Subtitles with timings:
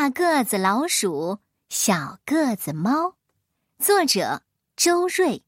[0.00, 3.16] 大个子老鼠，小个子猫，
[3.78, 4.40] 作者
[4.74, 5.44] 周瑞，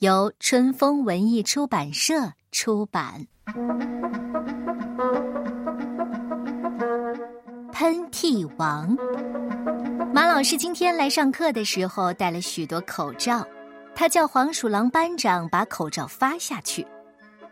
[0.00, 3.26] 由春风文艺出版社出版。
[7.72, 8.94] 喷嚏王，
[10.12, 13.42] 马老师今天来上课的时候带了许多口罩，
[13.94, 16.86] 他叫黄鼠狼班长把口罩发下去，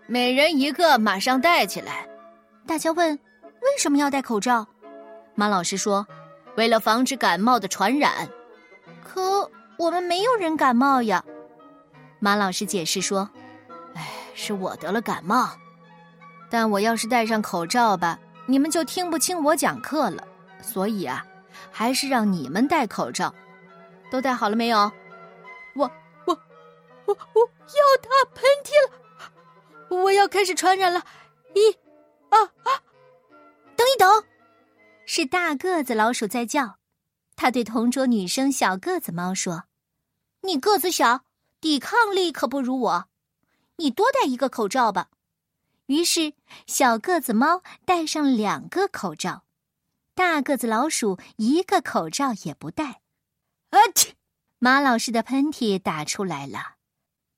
[0.07, 2.07] 每人一个，马上戴起来。
[2.67, 3.19] 大家问
[3.63, 4.67] 为什么要戴口罩？
[5.35, 6.07] 马老师说
[6.57, 8.29] ：“为了防止感冒的传染。”
[9.03, 11.25] 可我们没有人感冒呀。
[12.19, 13.29] 马老师解释说
[13.95, 15.51] ：“哎，是我得了感冒，
[16.51, 20.27] 但我要是戴上口罩吧，你们就听不清我讲课了。
[20.63, 21.25] 所以啊，
[21.71, 23.33] 还是让你们戴口罩。
[24.11, 24.91] 都戴好了没有？
[25.75, 25.91] 我
[26.25, 26.39] 我
[27.07, 28.93] 我我要打喷嚏了！
[29.89, 31.03] 我要开始传染了！
[31.55, 31.77] 一、
[32.31, 32.81] 二、啊！
[33.77, 34.25] 等一等。”
[35.07, 36.79] 是大个子老鼠在叫，
[37.37, 39.65] 他对同桌女生小个子猫说
[40.43, 41.25] ：“你个子小，
[41.61, 43.09] 抵抗力可不如我，
[43.77, 45.09] 你多戴一个口罩吧。”
[45.87, 46.33] 于是
[46.67, 49.45] 小个子猫戴上两个口罩，
[50.15, 53.01] 大个子老鼠一个口罩也不戴。
[53.71, 54.13] 啊嚏！
[54.59, 56.77] 马老师的喷嚏打出来了，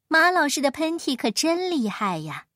[0.06, 2.46] 马老师的喷嚏可真厉害呀！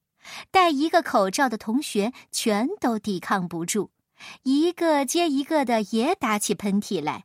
[0.52, 3.90] 戴一个口罩的同学全都抵抗不住。
[4.42, 7.24] 一个接一个的也打起喷嚏来，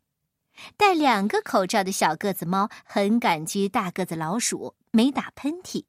[0.78, 5.86] 戴两个口罩的小个子猫很感激大个子老鼠没打喷嚏。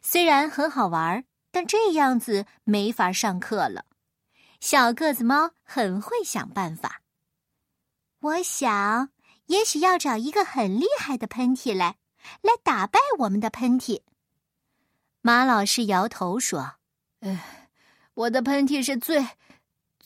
[0.00, 3.84] 虽然很好玩，但这样子没法上课了。
[4.60, 7.02] 小个子猫很会想办法。
[8.20, 9.10] 我想，
[9.46, 11.96] 也许要找一个很厉害的喷嚏来，
[12.40, 14.00] 来打败我们的喷嚏。
[15.20, 16.76] 马老师摇头说
[17.20, 17.68] ：“哎，
[18.14, 19.26] 我的喷嚏是最……”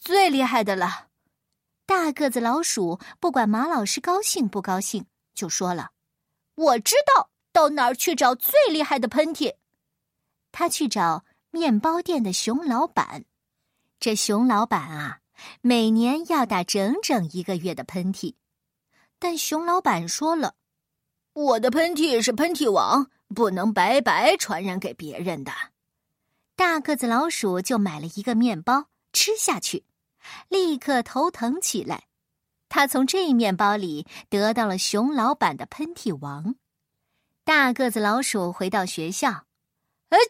[0.01, 1.09] 最厉害的了，
[1.87, 5.91] 大个子老鼠不管马老师高兴不高兴，就说了
[6.55, 9.55] ：“我知道到哪儿去找最厉害的喷嚏。”
[10.53, 13.25] 他去找面包店的熊老板。
[14.01, 15.21] 这熊老板啊，
[15.61, 18.35] 每年要打整整一个月的喷嚏，
[19.19, 20.55] 但熊老板说了
[21.35, 25.53] ：“我的喷嚏是喷嚏王，不能白白传染给别人的。”
[26.57, 29.85] 大个子老鼠就买了一个面包吃下去。
[30.49, 32.05] 立刻头疼起来，
[32.69, 36.55] 他从这面包里得到了熊老板的喷嚏王。
[37.45, 39.47] 大个子老鼠回到学校，啊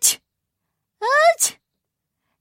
[0.01, 0.17] 嚏，
[0.99, 1.07] 啊
[1.41, 1.55] 嚏，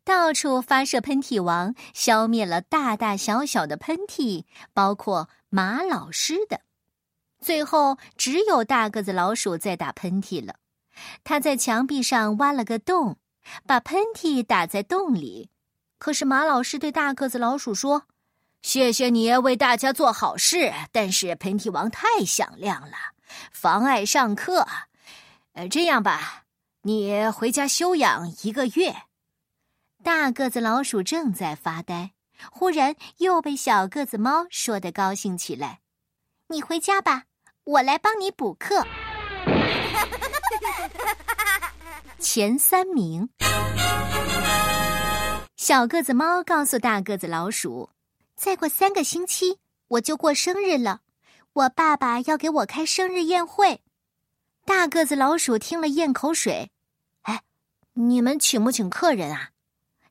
[0.03, 6.62] 到处发射喷嚏王，消灭了大大小小的喷嚏，包括马老师的。
[7.40, 10.56] 最后只有大个子老鼠在打喷嚏了。
[11.24, 13.18] 他在墙壁上挖了个洞，
[13.66, 15.50] 把喷嚏打在洞里。
[15.97, 18.03] 可是马老师对大个子老鼠说
[18.62, 22.96] ：“谢谢你为大家做好事，但是喷嚏王太响亮了，
[23.52, 24.68] 妨碍上课。
[25.53, 26.44] 呃，这样吧，
[26.81, 28.96] 你回家休养一个月。”
[30.03, 32.12] 大个子老鼠正在发呆，
[32.52, 35.79] 忽然又被小个子猫说的高兴起来
[36.47, 37.24] ：“你回家吧，
[37.64, 38.85] 我来帮你补课。
[42.19, 43.29] ”前三名。
[45.57, 47.90] 小个子猫告诉大个子老鼠
[48.38, 49.57] ：“再过三个星期
[49.88, 51.01] 我就过生日了，
[51.51, 53.81] 我爸爸要给我开生日宴会。”
[54.66, 56.69] 大个子老鼠听了咽口水
[57.23, 57.41] ：“哎，
[57.94, 59.50] 你们请不请客人啊？”“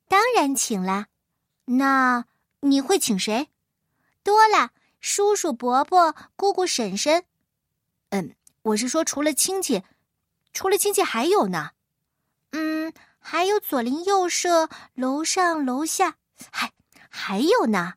[0.08, 1.06] 当然请啦。
[1.66, 2.24] ”“那
[2.60, 3.48] 你会请谁
[4.24, 7.24] ？”“多了，叔叔、伯伯、姑姑、婶婶。
[8.10, 9.84] ”“嗯，我是说除了亲戚，
[10.52, 11.70] 除了亲戚还有呢。
[12.50, 12.92] ”“嗯。”
[13.28, 16.14] 还有左邻右舍，楼上楼下，
[16.53, 16.70] 还
[17.10, 17.94] 还有呢。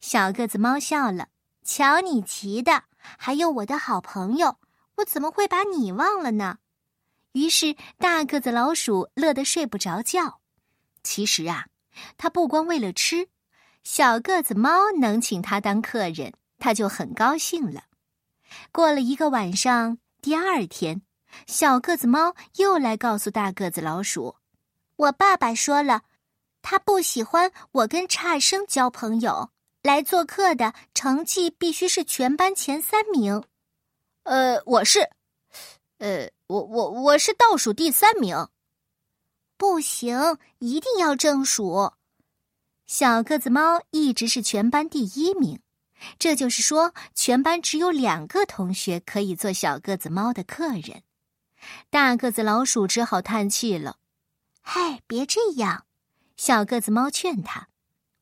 [0.00, 1.28] 小个子猫笑了，
[1.62, 2.82] 瞧你急的！
[2.98, 4.58] 还有我的好朋友，
[4.96, 6.58] 我怎么会把你忘了呢？
[7.30, 10.40] 于是大个子老鼠乐得睡不着觉。
[11.04, 11.68] 其实啊，
[12.16, 13.28] 他不光为了吃，
[13.84, 17.84] 小个子猫能请他当客人，他就很高兴了。
[18.72, 21.02] 过了一个晚上，第二天，
[21.46, 24.39] 小个子猫又来告诉大个子老鼠。
[25.00, 26.02] 我爸爸说了，
[26.60, 29.50] 他不喜欢我跟差生交朋友。
[29.82, 33.42] 来做客的成绩必须是全班前三名。
[34.24, 35.08] 呃，我是，
[35.96, 38.46] 呃，我我我是倒数第三名。
[39.56, 41.94] 不行，一定要正数。
[42.86, 45.62] 小个子猫一直是全班第一名，
[46.18, 51.02] 这就是说，全班只有两个同学可以做小个子猫的客人。
[51.88, 53.96] 大个子老鼠只好叹气了。
[54.60, 55.84] 嗨，别这样！
[56.36, 57.68] 小个子猫劝他：“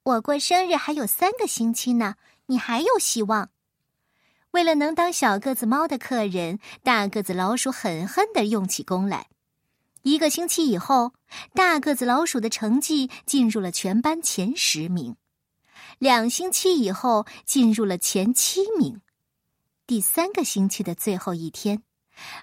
[0.02, 3.50] 我过生日还有三个星期呢，你还有希望。
[4.52, 9.28] 为了能当小个子猫的客人，大个子老鼠狠狠的用起功来。
[10.02, 11.12] 一个星期以后，
[11.54, 15.14] 大个子老鼠的成绩进入了全班前十名；
[15.98, 19.00] 两星期以后，进入了前七名。
[19.86, 21.82] 第三个星期的最后一天，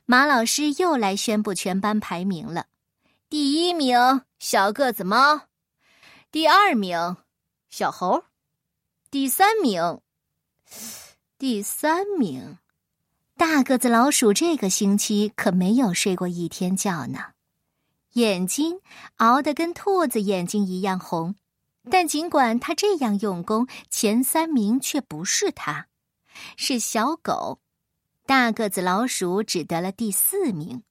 [0.05, 2.67] 马老师又来宣布全班排名了：
[3.27, 5.47] 第一名小个子猫，
[6.31, 7.17] 第二名
[7.69, 8.23] 小猴，
[9.09, 9.99] 第三名。
[11.39, 12.59] 第三名，
[13.35, 17.33] 大个子老鼠这个星期可没有睡过一天觉呢，
[18.13, 18.79] 眼睛
[19.15, 21.35] 熬得跟兔子眼睛一样红。
[21.89, 25.87] 但尽管他这样用功，前三名却不是他，
[26.57, 27.59] 是小狗。
[28.27, 30.83] 大个子老鼠只得了第四名，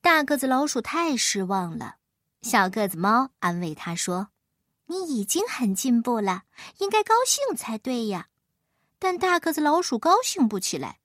[0.00, 1.96] 大个子老鼠太失望了。
[2.42, 4.28] 小个子猫安慰他说
[4.86, 6.44] ：“你已经很进步了，
[6.78, 8.28] 应该高兴才对呀。”
[8.98, 10.98] 但大个子老鼠高兴不起来。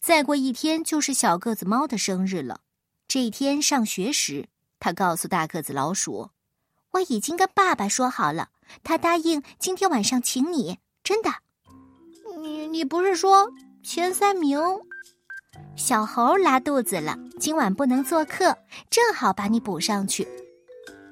[0.00, 2.60] 再过一天就是小个子猫的生日了。
[3.08, 4.48] 这一天上学时，
[4.78, 6.30] 他告诉大个子老鼠
[6.92, 8.50] ：“我已经跟爸爸说好了，
[8.82, 10.78] 他答应今天晚上请你。
[11.02, 11.30] 真的。”
[12.40, 13.50] 你你不是说
[13.82, 14.58] 前三名？
[15.76, 18.56] 小猴拉肚子了，今晚不能做客，
[18.88, 20.26] 正好把你补上去。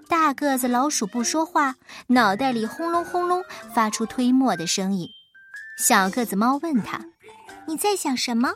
[0.08, 1.74] 大个子老鼠不说话，
[2.06, 3.42] 脑袋里轰隆轰隆
[3.74, 5.08] 发出推磨的声音。
[5.78, 7.00] 小个子猫问他
[7.66, 8.52] ：“你在想什么？”“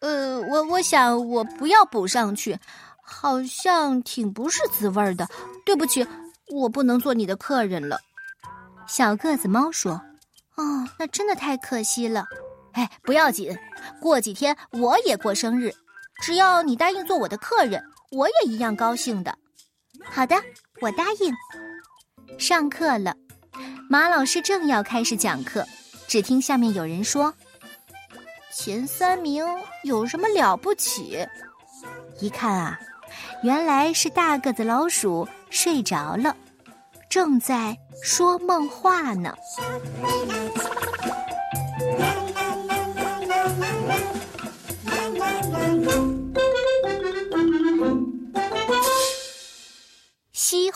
[0.00, 2.58] 呃，我我想我不要补上去，
[3.02, 5.28] 好像挺不是滋味的。
[5.64, 6.06] 对不起，
[6.50, 7.98] 我不能做你的客人了。”
[8.88, 10.00] 小个子猫说
[10.56, 12.24] ：“哦，那真的太可惜了。
[12.72, 13.56] 哎，不要紧，
[14.00, 15.72] 过几天我也过生日，
[16.22, 19.34] 只要你答应做我的客人，我也一样高兴的。
[20.04, 20.36] ”“好的，
[20.80, 21.34] 我答应。”
[22.38, 23.14] 上课了，
[23.90, 25.66] 马老师正要开始讲课。
[26.06, 27.34] 只听下面有人说
[28.54, 29.44] ：“前三名
[29.84, 31.26] 有什么了不起？”
[32.20, 32.78] 一看啊，
[33.42, 36.34] 原来是大个子老鼠睡着了，
[37.10, 39.34] 正在说梦话呢。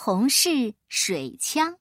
[0.04, 1.76] 红柿水枪。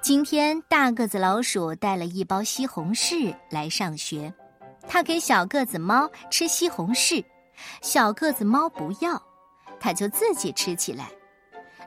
[0.00, 4.32] 今天大个子老鼠带了一包西红柿来上学，
[4.88, 7.22] 他给小个子猫吃西红柿，
[7.82, 9.22] 小个子猫不要，
[9.78, 11.10] 他就自己吃起来。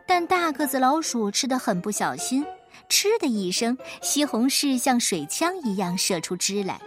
[0.06, 2.45] 但大个子老鼠吃的很不小心，
[2.89, 6.80] 嗤的一声，西红柿像水枪一样射出汁来，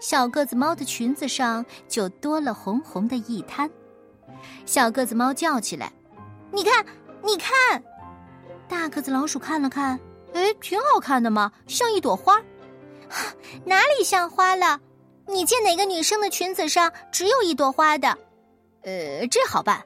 [0.00, 3.70] 小个子猫的裙子上就多了红红的一滩。
[4.64, 5.92] 小个子猫叫起来
[6.52, 6.84] ：“你看，
[7.22, 7.82] 你看！”
[8.68, 9.98] 大个子老鼠看了看。
[10.34, 12.40] 哎，挺好看的嘛，像一朵花。
[13.64, 14.78] 哪里像花了？
[15.26, 18.08] 你见哪个女生的裙子上只有一朵花的？
[18.82, 19.82] 呃，这好办。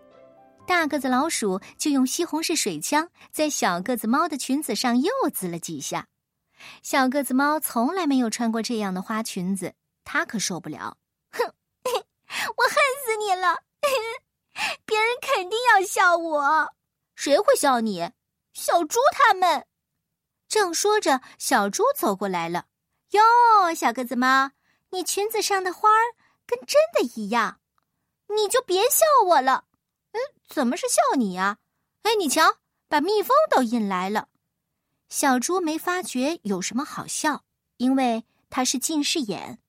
[0.67, 6.06] 大个子老鼠就用西红柿水枪在小个子猫的裙子上又滋了几下。
[6.82, 9.73] 小个子猫从来没有穿过这样的花裙子，
[10.04, 10.96] 他可受不了。
[11.31, 11.44] 哼，
[12.56, 13.62] 我恨死你了！
[14.84, 16.75] 别人肯定要笑我。
[17.14, 18.12] 谁会笑你？
[18.52, 19.66] 小猪他们。
[20.49, 22.66] 正说着，小猪走过来了。
[23.11, 24.50] 哟，小个子猫，
[24.90, 26.14] 你裙子上的花儿
[26.47, 27.61] 跟真的一样，
[28.28, 29.64] 你就别笑我了。
[30.12, 31.59] 嗯，怎么是笑你呀？
[32.02, 34.28] 哎，你瞧，把蜜蜂都引来了。
[35.09, 37.44] 小猪没发觉有什么好笑，
[37.78, 39.62] 因为它是近视眼。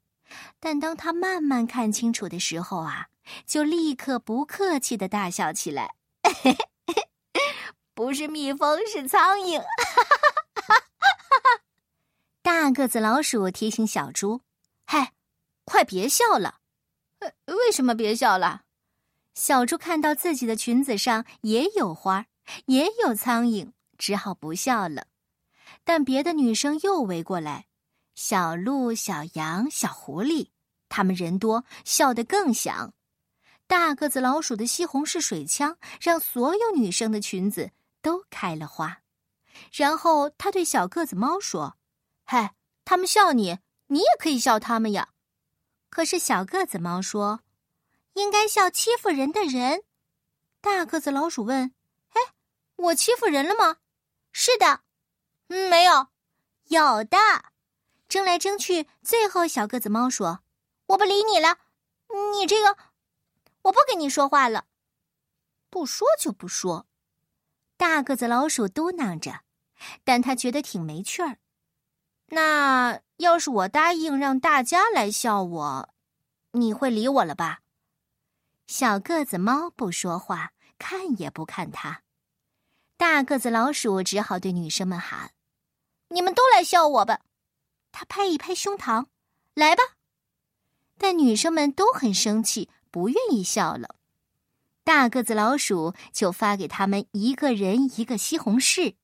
[0.66, 3.10] 但当他慢慢看清楚的时候啊，
[3.46, 5.94] 就立刻不客气的大笑起来。
[7.94, 9.62] 不是蜜蜂，是苍蝇。
[12.42, 14.40] 大个子老鼠提醒小猪
[14.88, 15.12] ：“嗨，
[15.66, 16.60] 快别笑了
[17.48, 18.62] ！”“为什么别笑了？”
[19.36, 22.28] 小猪看到自己的裙子上也有花，
[22.68, 25.08] 也有苍蝇，只好不笑了。
[25.84, 27.66] 但别的女生又围过来，
[28.16, 30.52] 小鹿、小羊、小狐狸，
[30.96, 32.94] 他们人多，笑得更响。
[33.66, 37.72] 大个子老鼠的西红柿水枪让所有女生的裙子
[38.04, 39.00] 都开了花。
[39.72, 41.76] 然后他对小个子猫说。
[42.26, 42.54] 嗨，
[42.86, 43.58] 他们笑你，
[43.88, 45.10] 你也可以笑他们呀。
[45.90, 47.42] 可是小个子猫说
[48.14, 49.82] ：“应该笑欺负人的人。”
[50.62, 51.74] 大个子老鼠问
[52.14, 52.22] ：“哎，
[52.76, 53.78] 我欺负人了吗
[54.32, 54.82] ？”“是的。
[55.50, 56.10] ”“嗯，没有。
[56.70, 57.18] ”“有的。”
[58.08, 60.42] 争来争去，最后小个子猫说
[60.94, 61.58] ：“我不理你了，
[62.34, 62.78] 你这个，
[63.64, 64.66] 我不跟你说话了。”
[65.72, 66.86] 不说就不说。
[67.78, 69.42] 大个子老鼠嘟囔着，
[70.04, 71.38] 但他觉得挺没趣儿。
[72.28, 75.90] 那要是我答应让大家来笑我，
[76.52, 77.62] 你会理我了吧？
[78.68, 82.04] 小个子猫不说话，看也不看他。
[82.98, 85.34] 大个子老鼠只好对女生们喊
[86.10, 87.22] ：“你们都来笑我吧！”
[87.92, 89.08] 他拍一拍胸膛
[89.56, 89.82] ：“来吧！”
[90.98, 93.96] 但女生们都很生气，不愿意笑了。
[94.84, 98.96] 大个子老鼠就发给他们一个人一个西红柿，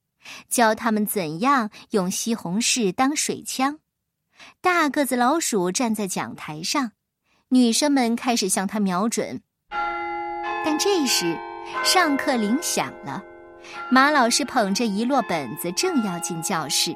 [0.49, 3.79] 教他们怎样用西红柿当水枪。
[4.61, 6.91] 大个子老鼠站在讲台上，
[7.49, 9.41] 女生们开始向他瞄准。
[10.65, 11.37] 但这时，
[11.83, 13.23] 上课铃响了。
[13.89, 16.95] 马老师捧着一摞本子，正要进教室，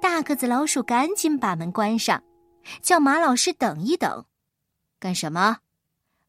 [0.00, 2.22] 大个子老鼠赶紧把门关上，
[2.80, 4.26] 叫马老师等一等。
[4.98, 5.58] 干什么？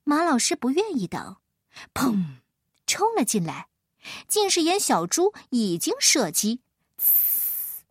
[0.06, 1.38] 马老师不愿意等，
[1.94, 2.40] 砰，
[2.86, 3.70] 冲了进来。
[4.28, 6.60] 近视眼小猪已经射击，
[7.00, 7.84] 呲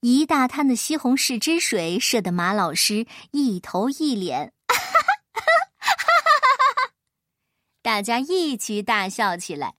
[0.00, 4.54] 一大滩的西红柿汁水射得马老师一头一脸，
[7.82, 9.74] 大家一起大笑起来。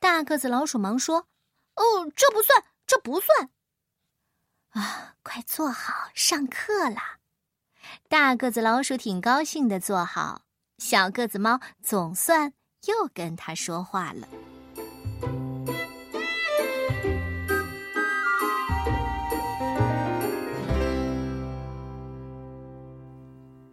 [0.00, 1.28] 大个子老鼠忙说
[1.76, 3.50] ：“哦，这不算，这不算。
[4.70, 7.18] 啊，快坐好，上课啦！”
[8.08, 10.42] 大个子老鼠挺高兴的坐好，
[10.78, 12.52] 小个子猫总算
[12.86, 14.28] 又跟他说话了。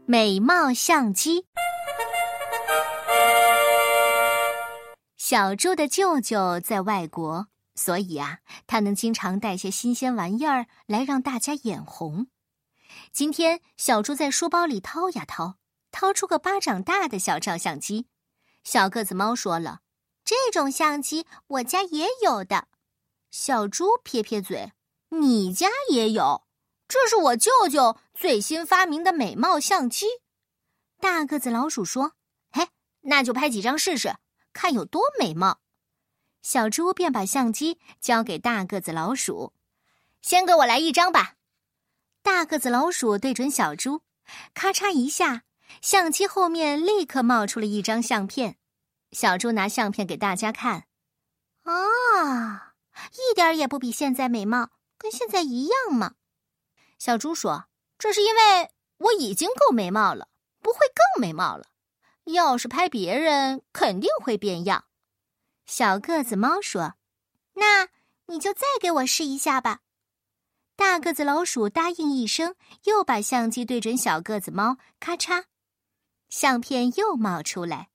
[0.05, 1.45] 美貌相机。
[5.17, 12.27] 小猪的舅舅在外国，所以啊，他能经常带些新鲜玩意儿来让大家眼红。
[13.11, 15.57] 今天，小猪在书包里掏呀掏，
[15.91, 18.07] 掏出个巴掌大的小照相机。
[18.63, 19.81] 小个子猫说了
[20.23, 22.67] ：“这种相机我家也有的。”
[23.31, 24.71] 小猪撇撇嘴
[25.09, 26.43] ：“你家也有？
[26.87, 30.05] 这是我舅舅最新发明的美貌相机。”
[30.99, 32.13] 大个子老鼠说
[32.51, 32.67] ：“嘿，
[33.01, 34.15] 那就拍几张试试。”
[34.53, 35.61] 看有多美貌，
[36.41, 39.53] 小猪便把相机交给大个子老鼠，
[40.21, 41.35] 先给我来一张吧。
[42.23, 44.01] 大个子老鼠对准小猪，
[44.53, 45.43] 咔嚓一下，
[45.81, 48.57] 相机后面立刻冒出了一张相片。
[49.11, 50.85] 小猪拿相片给大家看，
[51.63, 52.73] 啊，
[53.13, 56.13] 一点也不比现在美貌，跟现在一样嘛。
[56.97, 57.65] 小猪说
[57.97, 60.29] ：“这是因为我已经够美貌了，
[60.61, 61.65] 不会更美貌了。”
[62.25, 64.85] 要是拍别人，肯定会变样。
[65.65, 66.93] 小个子猫说
[67.55, 67.89] ：“那
[68.27, 69.79] 你就再给我试一下吧。”
[70.81, 75.43] 大个子老鼠答应一声，又把相机对准小个子猫，咔嚓，
[76.27, 77.89] 相片又冒出来。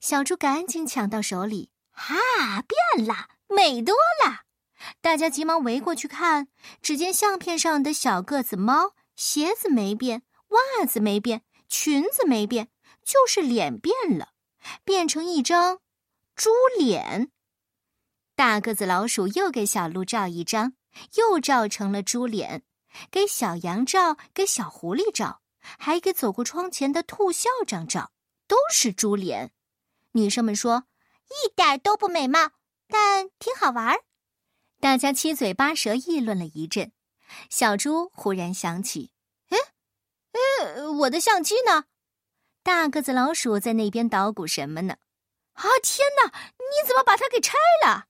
[0.00, 2.16] 小猪赶紧抢到手里，哈，
[2.62, 4.44] 变了，美多了！
[5.02, 6.48] 大家急忙围过去看，
[6.80, 12.70] 只见相片上的小个子猫鞋子没变，袜子没变，裙子没变。
[13.04, 14.30] 就是脸变了，
[14.84, 15.80] 变成一张
[16.34, 16.48] 猪
[16.78, 17.30] 脸。
[18.34, 20.72] 大个子老鼠又给小鹿照一张，
[21.14, 22.60] 又照成了猪脸；
[23.10, 28.12] 给小羊照，给小狐狸照，还给走过窗前的兔校长照，
[28.46, 29.52] 都是猪脸。
[30.12, 30.84] 女生们说
[31.28, 32.50] 一点都不美貌，
[32.88, 34.04] 但挺好玩儿。
[34.80, 36.92] 大家七嘴八舌议论了一阵。
[37.48, 39.12] 小猪忽然想起
[39.48, 39.58] ：“哎，
[40.32, 41.84] 哎，我的相机呢？”
[42.62, 44.96] 大个子老鼠在那边捣鼓什么呢？
[45.54, 46.32] 啊，天哪！
[46.58, 48.06] 你怎么把它给拆了？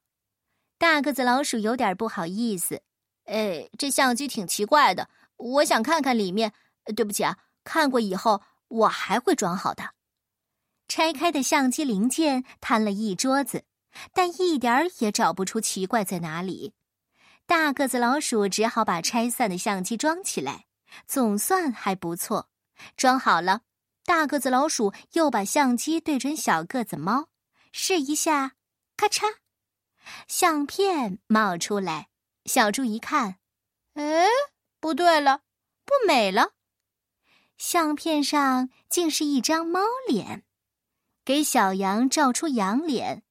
[0.82, 2.82] 大个子老鼠有点不好意思。
[3.26, 6.52] 呃，这相机挺奇怪的，我想看看里面。
[6.96, 9.90] 对不起啊，看过以后我还会装好的。
[10.88, 13.62] 拆开的相机零件摊了一桌子，
[14.12, 16.74] 但一点儿也找不出奇怪在哪里。
[17.46, 20.64] 大个子老鼠只好把拆散的相机装起来，
[21.06, 22.48] 总算还不错。
[22.96, 23.60] 装好了。
[24.04, 27.28] 大个子老鼠又把相机对准小个子猫，
[27.70, 28.54] 试一下，
[28.96, 29.22] 咔嚓，
[30.26, 32.08] 相片冒出来。
[32.44, 33.38] 小猪一看，
[33.94, 34.26] 哎，
[34.80, 35.42] 不对了，
[35.84, 36.52] 不美了。
[37.56, 40.44] 相片上竟是一张猫脸，
[41.24, 43.22] 给小羊照出羊脸，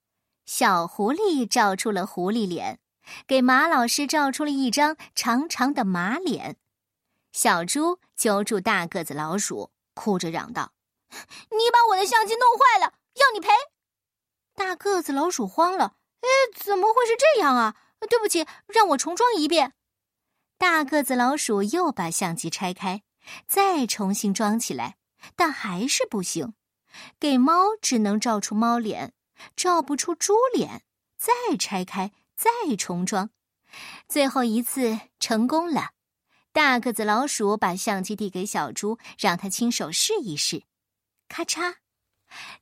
[0.45, 2.79] 小狐狸照出了狐狸脸，
[3.27, 6.57] 给马老师照出了一张长长的马脸。
[7.33, 9.71] 小猪揪住大个子老鼠。
[9.93, 10.71] 哭着嚷道
[11.51, 13.49] ：“你把我的相机弄坏了，要你赔！”
[14.55, 17.75] 大个子老鼠慌了：“哎，怎么会是这样啊？
[18.09, 19.73] 对不起，让我重装一遍。”
[20.57, 23.03] 大个子老鼠又把相机拆开，
[23.47, 24.97] 再重新装起来，
[25.35, 26.53] 但还是不行。
[27.19, 29.13] 给猫只能照出猫脸，
[29.55, 30.83] 照不出猪脸。
[31.17, 33.29] 再拆开，再重装。
[34.07, 35.91] 最后一次成功了，
[36.51, 40.63] 大个子老鼠把相机递给小猪，让他亲手试一试。
[41.27, 41.75] 咔嚓，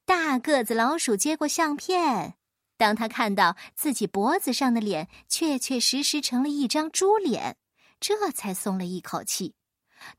[0.06, 2.36] 大个子老鼠接过相片，
[2.80, 7.58] 当他看到自己脖子上的脸确确实实成了一张猪脸，
[8.00, 9.54] 这才松了一口气。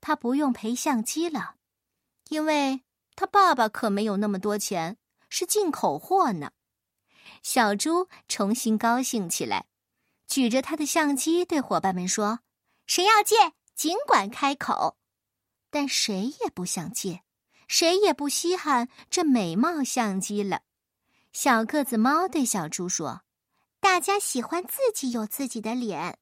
[0.02, 1.54] 他不用赔相机了，
[2.28, 2.82] 因为
[3.16, 4.98] 他爸爸可没有那么多钱，
[5.30, 6.50] 是进口货呢。
[7.42, 9.64] 小猪重新高兴起来。
[10.26, 12.40] 举着他的相机对伙伴们说
[12.86, 14.98] ：“谁要借，尽管开口。”
[15.72, 17.22] 但谁也不想借，
[17.68, 20.60] 谁也不稀罕这美貌相机了。
[21.32, 23.22] 小个子猫对小猪说
[23.80, 26.18] ：“大家喜欢自己有自己的脸。”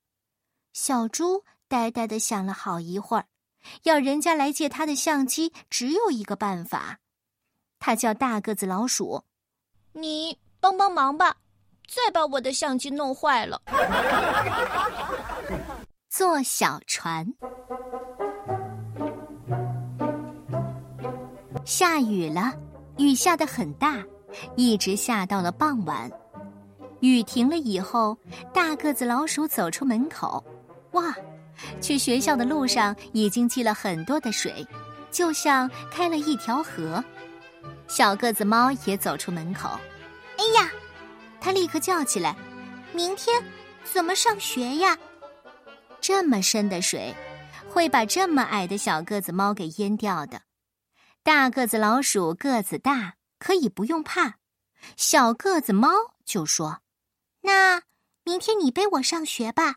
[0.72, 3.26] 小猪呆呆的想了好一会儿，
[3.84, 6.98] 要人家来借他的相机，只有一个办法。
[7.78, 9.24] 他叫大个子老鼠
[9.92, 11.36] ：“你帮帮忙吧。”
[11.88, 13.62] 再把我的相机弄坏了。
[16.10, 17.26] 坐小船，
[21.64, 22.52] 下雨了，
[22.98, 24.04] 雨下的很大，
[24.56, 26.10] 一直下到了傍晚。
[27.00, 28.16] 雨停了以后，
[28.52, 30.44] 大个子老鼠走出门口，
[30.92, 31.14] 哇，
[31.80, 34.66] 去学校的路上已经积了很多的水，
[35.10, 37.02] 就像开了一条河。
[37.86, 39.68] 小个子猫也走出门口，
[40.36, 40.70] 哎呀！
[41.40, 42.34] 它立刻叫起来
[42.92, 43.40] ：“明天
[43.84, 44.98] 怎么上学呀？
[46.00, 47.14] 这么深的水，
[47.70, 50.42] 会把这么矮的小个子猫给淹掉的。
[51.22, 54.38] 大个子老鼠个子大，可以不用怕。
[54.96, 55.88] 小个子猫
[56.24, 56.82] 就说
[57.42, 57.82] ：‘那
[58.24, 59.76] 明天你背我上学吧。’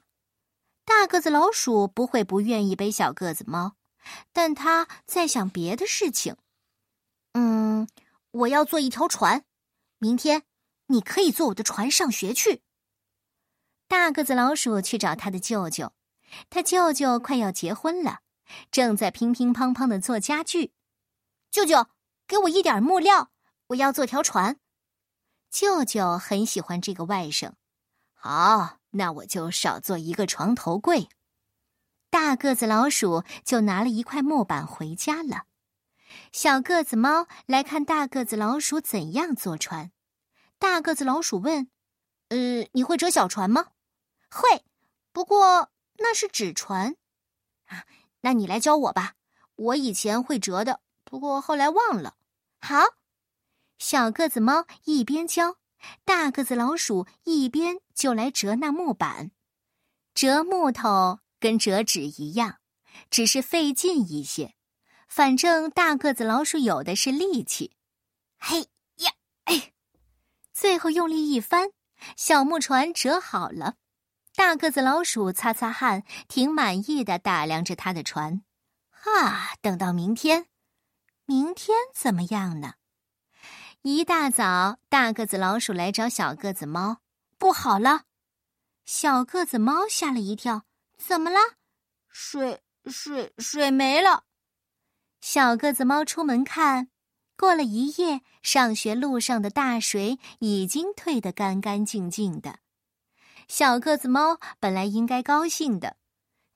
[0.85, 3.75] 大个子老鼠不会不愿意背小个子猫，
[4.33, 6.35] 但他在想别的事情。
[7.33, 7.87] 嗯，
[8.31, 9.45] 我要做一条船，
[9.97, 10.43] 明天。”
[10.91, 12.63] 你可以坐我的船上学去。
[13.87, 15.93] 大个子老鼠去找他的舅舅，
[16.49, 18.19] 他舅舅快要结婚了，
[18.71, 20.73] 正在乒乒乓乓的做家具。
[21.49, 21.87] 舅舅，
[22.27, 23.30] 给我一点木料，
[23.71, 24.57] 我要做条船。
[25.49, 27.53] 舅舅很喜欢这个外甥。
[28.13, 31.09] 好，那我就少做一个床头柜。
[32.09, 35.45] 大个子老鼠就拿了一块木板回家了。
[36.33, 39.91] 小个子猫来看大个子老鼠怎样坐船。
[40.59, 41.69] 大个子老鼠问
[42.29, 43.67] ：“呃，你会折小船吗
[44.29, 44.65] ？”“会，
[45.13, 46.95] 不过那是纸船。
[47.67, 47.85] ”“啊，
[48.21, 49.15] 那你来教我吧。
[49.55, 52.15] 我以前会折的，不过后来忘了。
[52.59, 52.77] ”“好。”
[53.81, 55.55] 小个子猫一边教，
[56.05, 59.31] 大个子老鼠一边就来折那木板。
[60.13, 62.59] 折木头跟折纸一样，
[63.09, 64.53] 只是费劲一些。
[65.07, 67.75] 反正大个子老鼠有的是力气。
[68.37, 68.67] 嘿
[68.97, 69.13] 呀，
[69.45, 69.73] 哎。
[70.53, 71.71] 最后用力一翻，
[72.15, 73.77] 小木船折好了。
[74.35, 78.43] 大个子老鼠擦擦汗，挺满意的打量着他的船。
[78.91, 80.45] 啊，等到明天，
[81.25, 82.75] 明天怎么样呢？
[83.83, 86.97] 一大早，大个子老鼠来找小个子猫，
[87.39, 88.03] 不好了！
[88.85, 90.65] 小个子猫吓了一跳，
[90.99, 91.39] 怎么了？
[92.07, 94.25] 水水水没了！
[95.19, 96.89] 小个子猫出门看。
[97.35, 102.59] 过了一夜，上学路上的大水已经退得干干净净的。
[103.47, 105.97] 小个子猫本来应该高兴的，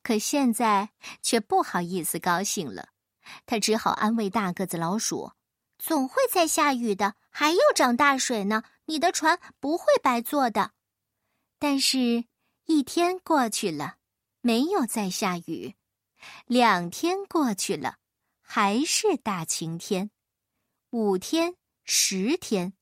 [0.03, 0.91] 可现在
[1.23, 2.89] 却不好意思高兴了。
[3.47, 5.31] 他只好安慰大个子老鼠
[5.85, 8.63] ：“总会在下雨的，还要涨大水呢。
[8.85, 10.71] 你的船不会白坐的。”
[11.59, 12.25] 但是，
[12.65, 13.97] 一天过去了，
[14.41, 15.75] 没有再下雨；
[16.47, 17.97] 两天过去了，
[18.41, 20.09] 还是大晴天。
[20.89, 22.73] 五天、十天，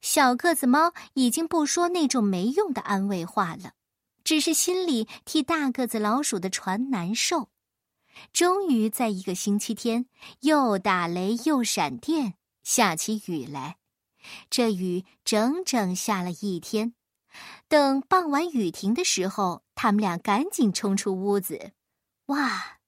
[0.00, 3.74] 小个子猫已经不说那种没用的安慰话了，
[4.24, 7.50] 只是心里替大个子老鼠的船难受。
[8.32, 10.06] 终于在一个星期天，
[10.40, 12.34] 又打雷又闪电，
[12.68, 13.78] 下起雨来。
[14.50, 16.92] 这雨整整下了一天。
[17.66, 21.72] 等傍晚雨停的时候，他们俩赶紧冲出屋子。
[22.26, 22.80] 哇，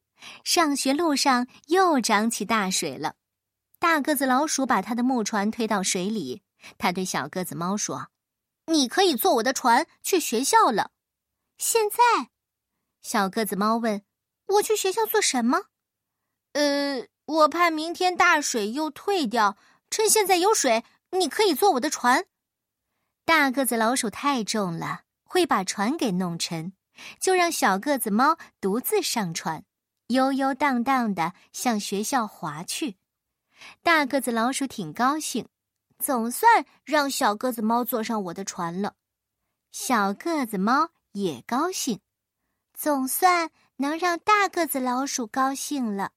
[0.45, 3.15] 上学路上又涨起大水了。
[3.79, 6.43] 大个子老鼠把他的木船推到水里，
[6.77, 8.09] 他对小个子猫说
[8.71, 10.91] ：“你可以坐我的船去学校了。”
[11.57, 12.29] 现在，
[13.01, 14.03] 小个子猫问
[14.47, 15.69] ：“我去学校做什么
[16.53, 19.57] ？”“呃，我怕明天大水又退掉，
[19.89, 22.25] 趁现在有水，你可以坐我的船。”
[23.25, 26.73] 大个子老鼠太重了，会把船给弄沉，
[27.21, 29.63] 就让小个子猫独自上船，
[30.09, 32.97] 悠悠荡荡的向学校划去。
[33.81, 35.47] 大个子老鼠挺高兴，
[36.01, 38.95] 总算让小个子猫坐上我的船了。
[39.71, 42.01] 小个子猫也高兴，
[42.75, 46.11] 总算能让大个子老鼠高兴了。